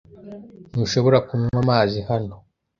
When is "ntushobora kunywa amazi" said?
0.69-1.99